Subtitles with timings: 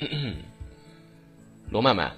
[1.70, 2.10] 罗曼曼，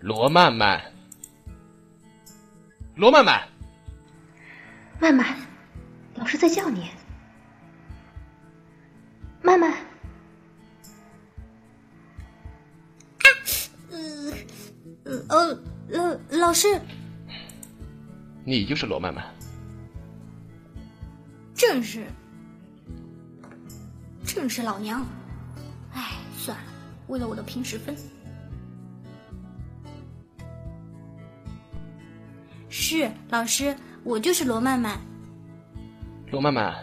[0.00, 0.80] 罗曼曼，
[2.94, 3.48] 罗曼曼，
[5.00, 5.36] 曼曼，
[6.14, 6.88] 老师在叫你。
[9.42, 9.74] 曼曼，
[13.90, 14.32] 呃，
[15.28, 16.68] 呃，老老师，
[18.44, 19.24] 你就是罗曼曼。
[21.54, 22.06] 正是，
[24.40, 25.04] 正是老娘。
[25.92, 26.64] 哎，算了，
[27.08, 27.94] 为了我的平时分。
[32.70, 34.98] 是老师，我就是罗曼曼。
[36.30, 36.74] 罗曼曼，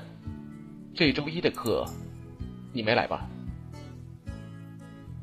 [0.93, 1.83] 这周一的课
[2.71, 3.27] 你没来吧？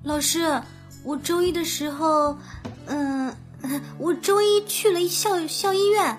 [0.02, 0.60] 老师，
[1.04, 2.36] 我周一的时候，
[2.86, 3.32] 嗯、
[3.96, 6.18] 我周一去了校校医院，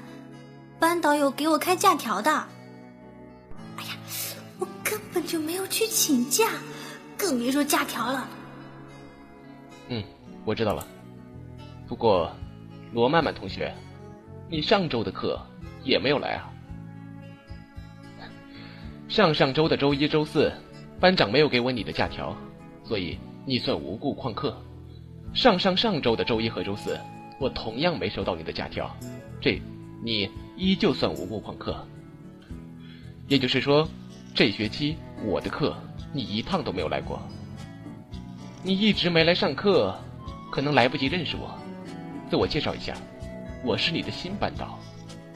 [0.80, 2.47] 班导有给我开假条的。
[5.15, 6.49] 本就没有去请假，
[7.17, 8.27] 更别说假条了。
[9.88, 10.03] 嗯，
[10.44, 10.85] 我知道了。
[11.88, 12.30] 不过，
[12.91, 13.73] 罗曼曼同学，
[14.49, 15.39] 你上周的课
[15.85, 16.52] 也没有来啊？
[19.07, 20.52] 上上周的周一、周四，
[20.99, 22.35] 班长没有给我你的假条，
[22.83, 24.61] 所以你算无故旷课。
[25.33, 27.00] 上上上周的周一和周四，
[27.39, 28.94] 我同样没收到你的假条，
[29.39, 29.61] 这
[30.03, 31.88] 你依旧算无故旷课。
[33.29, 33.88] 也就是说，
[34.33, 35.75] 这学期我的课
[36.11, 37.21] 你一趟都没有来过。
[38.63, 39.95] 你一直没来上课，
[40.52, 41.57] 可能来不及认识我。
[42.30, 42.95] 自我介绍一下，
[43.63, 44.80] 我是你的新班导，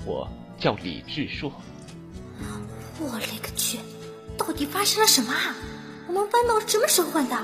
[0.05, 0.27] 我
[0.58, 1.52] 叫李志硕。
[2.99, 3.77] 我勒个去！
[4.38, 5.55] 到底发生了什么啊？
[6.08, 7.38] 我们班导什么时候换的？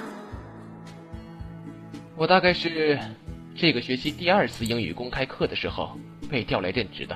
[2.15, 2.99] 我大概是
[3.55, 5.97] 这个学期第二次英语公开课的时候
[6.29, 7.15] 被调来任职的。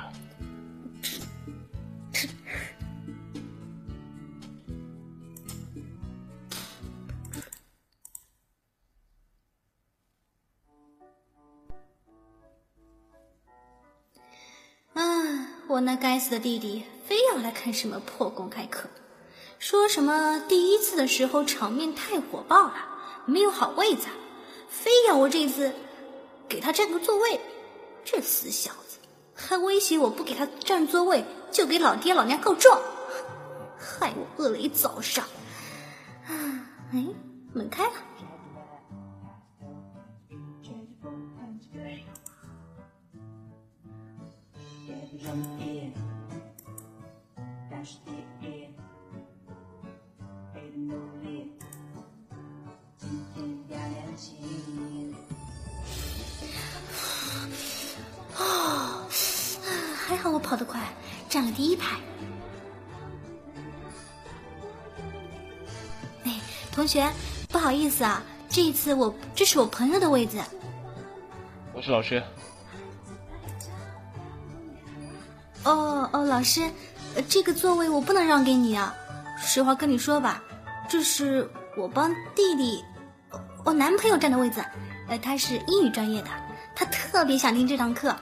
[15.79, 18.89] 我那该死的弟弟非要来看什么破公开课，
[19.59, 22.73] 说什么第一次的时候场面太火爆了，
[23.25, 24.07] 没有好位子，
[24.67, 25.71] 非要我这次
[26.49, 27.39] 给他占个座位。
[28.03, 28.97] 这死小子
[29.33, 32.77] 还威胁我不给他占座位就给老爹老娘告状，
[33.77, 35.23] 害我饿了一早上。
[36.27, 36.33] 啊，
[36.91, 37.05] 哎，
[37.53, 37.93] 门开了。
[58.37, 59.07] 哦，
[59.95, 60.81] 还好我跑得快，
[61.29, 61.97] 占了第一排。
[66.23, 66.39] 哎，
[66.71, 67.11] 同学，
[67.49, 70.37] 不好意思啊，这一次我这是我朋友的位子。
[71.73, 72.21] 我是老师，
[75.63, 76.69] 哦哦，老师，
[77.15, 78.93] 呃这个座位我不能让给你啊。
[79.37, 80.43] 实话跟你说吧，
[80.89, 82.83] 这是我帮弟弟，
[83.69, 84.65] 我男朋友占的位子，
[85.09, 86.29] 呃，他是英语专业的，
[86.75, 88.15] 他特别想听这堂课，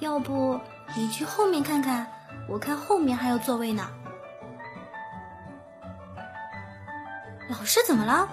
[0.00, 0.60] 要不
[0.96, 2.04] 你去后面看看，
[2.48, 3.88] 我看后面还有座位呢。
[7.48, 8.28] 老师怎么了？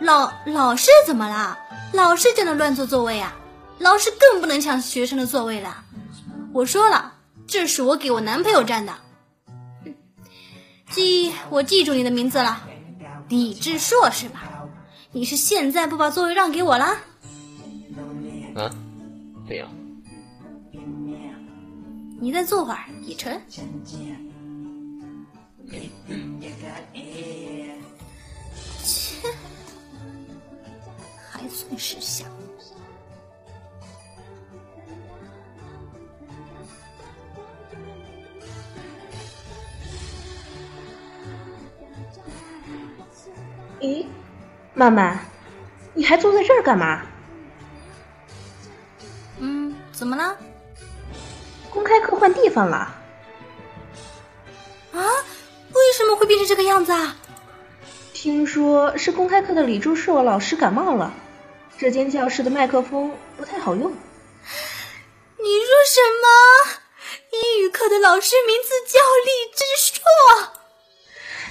[0.00, 1.58] 老老师怎么了？
[1.92, 3.36] 老师就能乱坐座位啊？
[3.78, 5.84] 老师更不能抢学生的座位了。
[6.54, 7.12] 我说了，
[7.46, 8.94] 这是我给我男朋友占的。
[10.88, 12.62] 记，我记住你的名字了，
[13.28, 14.44] 李志硕是吧？
[15.14, 16.98] 你是现在不把座位让给我啦？
[18.56, 18.68] 啊？
[19.46, 19.70] 怎样？
[22.20, 23.40] 你再坐会儿也成。
[28.82, 29.28] 切，
[31.30, 32.28] 还算识相。
[43.80, 44.06] 咦，
[44.74, 45.18] 曼曼，
[45.94, 47.02] 你还坐在这儿干嘛？
[49.38, 50.36] 嗯，怎么了？
[51.70, 52.76] 公开课换地方了。
[54.92, 55.00] 啊？
[55.72, 57.16] 为什么会变成这个样子啊？
[58.12, 61.12] 听说是公开课的李柱硕老师感冒了，
[61.78, 63.92] 这间教室的麦克风不太好用。
[63.92, 63.96] 你
[65.46, 66.80] 说什么？
[67.30, 70.52] 英语课的老师名字叫李志硕。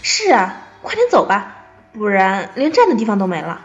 [0.01, 1.62] 是啊，快点走吧，
[1.93, 3.61] 不然连站的地方都没了。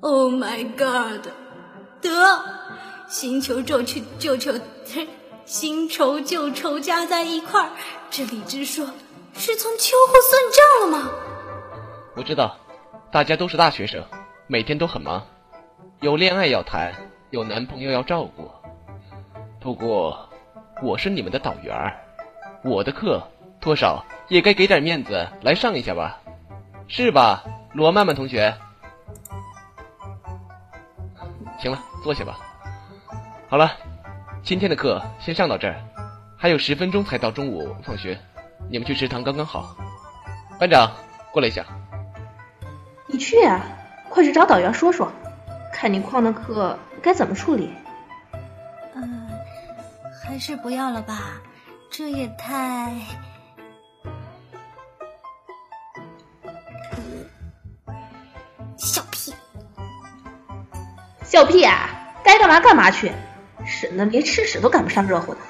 [0.00, 1.26] Oh my god！
[2.00, 2.44] 得，
[3.08, 4.52] 星球救球救球
[5.44, 7.70] 新仇旧仇加在一块儿，
[8.10, 8.86] 这李直说
[9.34, 11.10] 是从秋后算账了吗？
[12.14, 12.56] 我知道，
[13.10, 14.04] 大家都是大学生，
[14.46, 15.26] 每天都很忙，
[16.00, 16.94] 有恋爱要谈，
[17.30, 18.50] 有男朋友要照顾。
[19.60, 20.25] 不过，
[20.82, 21.74] 我是你们的导员，
[22.62, 23.22] 我的课
[23.60, 26.20] 多少也该给点面子来上一下吧，
[26.86, 27.42] 是吧，
[27.72, 28.54] 罗曼曼同学？
[31.58, 32.38] 行了，坐下吧。
[33.48, 33.72] 好了，
[34.42, 35.76] 今天的课先上到这儿，
[36.36, 38.18] 还有十分钟才到中午放学，
[38.68, 39.74] 你们去食堂刚刚好。
[40.58, 40.92] 班长，
[41.32, 41.64] 过来一下。
[43.06, 43.62] 你去啊，
[44.10, 45.10] 快去找导员说说，
[45.72, 47.70] 看你旷的课该怎么处理。
[50.36, 51.40] 嗯，还是不要了吧，
[51.90, 52.94] 这也太……
[58.76, 59.34] 笑屁！
[61.24, 61.88] 笑屁啊！
[62.22, 63.10] 该干嘛干嘛去，
[63.64, 65.40] 省得连吃屎都赶不上热乎的。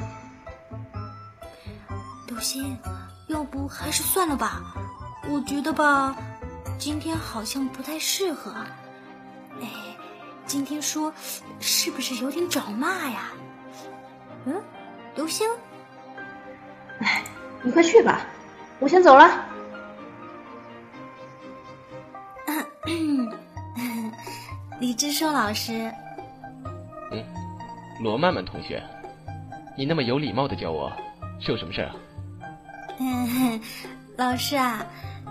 [2.28, 2.78] 刘星，
[3.26, 4.72] 要不还是算了吧，
[5.28, 6.16] 我觉得吧。
[6.78, 8.54] 今天好像不太适合，
[9.60, 9.68] 哎，
[10.46, 11.12] 今天说
[11.58, 13.32] 是不是有点找骂呀？
[14.48, 14.62] 嗯，
[15.16, 15.48] 刘星，
[17.00, 17.22] 哎，
[17.62, 18.20] 你快去吧，
[18.78, 19.44] 我先走了。
[24.78, 25.90] 李志硕老师，
[27.10, 27.24] 嗯，
[27.98, 28.82] 罗曼曼同学，
[29.76, 30.92] 你那么有礼貌的叫我，
[31.40, 31.96] 是有什么事啊？
[32.98, 33.60] 嗯，
[34.16, 34.86] 老师啊。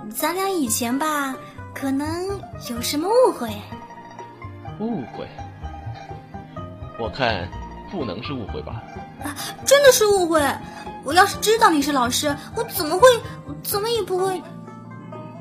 [0.09, 1.35] 咱俩以前吧，
[1.73, 2.07] 可能
[2.69, 3.49] 有什么误会。
[4.79, 5.25] 误会？
[6.99, 7.47] 我看
[7.91, 8.83] 不能是误会吧？
[9.23, 9.35] 啊，
[9.65, 10.41] 真的是误会！
[11.03, 13.07] 我要是知道你是老师，我怎么会，
[13.61, 14.41] 怎么也不会。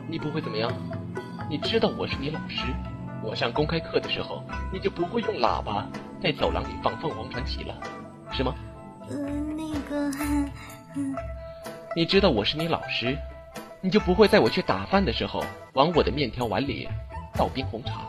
[0.09, 0.71] 你不会怎么样？
[1.49, 2.63] 你知道我是你老师，
[3.23, 4.43] 我上公开课的时候，
[4.73, 5.87] 你就不会用喇叭
[6.23, 7.75] 在走廊里放凤凰传奇了，
[8.33, 8.55] 是吗？
[9.11, 10.11] 嗯，那个，
[10.97, 11.15] 嗯，
[11.97, 13.17] 你知道我是你老师。
[13.81, 15.45] 你就不会在我去打饭的时候
[15.75, 16.89] 往我的面条碗里
[17.37, 18.01] 倒冰红茶。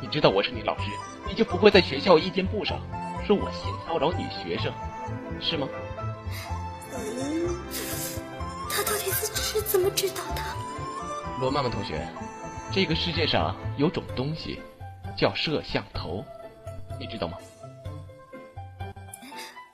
[0.00, 0.84] 你知道我是你老师，
[1.26, 2.78] 你就不会在学校意见簿上
[3.26, 4.72] 说我性骚扰女学生，
[5.40, 5.66] 是吗？
[6.94, 7.56] 嗯，
[8.70, 10.42] 他到底是是怎么知道的？
[11.40, 12.06] 罗曼曼同学，
[12.72, 14.60] 这个世界上有种东西
[15.16, 16.24] 叫摄像头，
[17.00, 17.36] 你知道吗？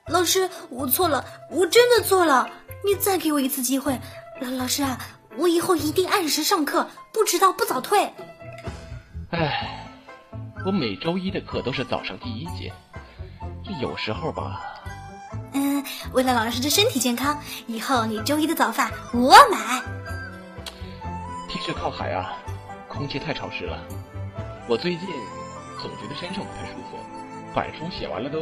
[0.07, 2.49] 老师，我错了，我真的错了，
[2.83, 3.95] 你再给我一次机会。
[4.41, 4.99] 老老师啊，
[5.37, 8.11] 我以后一定按时上课，不迟到，不早退。
[9.29, 9.87] 哎，
[10.65, 13.02] 我每周一的课都是早上第一节，这
[13.81, 14.61] 有时候吧。
[15.53, 15.83] 嗯，
[16.13, 19.83] 为了老师的身体健康，以后你周一的早饭我买。
[21.49, 22.33] 其实靠海啊，
[22.87, 23.79] 空气太潮湿了，
[24.67, 25.07] 我最近
[25.81, 26.97] 总觉得身上不太舒服。
[27.53, 28.41] 板书写完了都。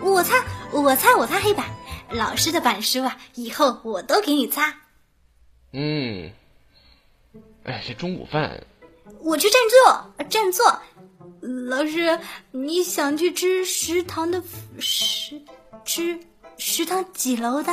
[0.00, 0.36] 我擦，
[0.70, 1.66] 我擦，我擦黑板，
[2.10, 4.72] 老师的板书啊，以后我都给你擦。
[5.72, 6.30] 嗯，
[7.64, 8.64] 哎，这中午饭，
[9.20, 10.80] 我去占座，占座。
[11.68, 12.18] 老师，
[12.50, 14.42] 你想去吃食堂的
[14.78, 15.38] 食
[15.84, 16.18] 吃
[16.56, 17.70] 食堂几楼的？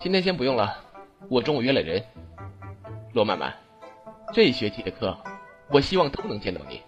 [0.00, 0.74] 今天先不用了，
[1.28, 2.02] 我中午约了人。
[3.12, 3.52] 罗曼曼，
[4.32, 5.14] 这一学期的课，
[5.68, 6.82] 我希望都能见到你。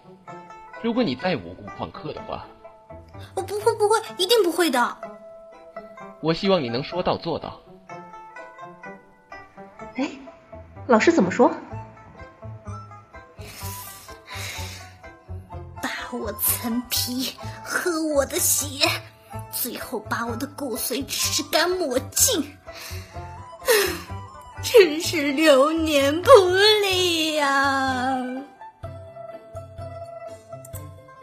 [0.81, 2.47] 如果你再无故旷课的话，
[3.35, 4.97] 我不会，不会，一定不会的。
[6.19, 7.61] 我希望你能说到做到。
[9.97, 10.09] 哎，
[10.87, 11.51] 老师怎么说？
[16.13, 18.87] 我层皮，喝我的血，
[19.51, 22.55] 最后把我的骨髓吃干抹净，
[24.63, 26.29] 真是流年不
[26.81, 28.15] 利呀！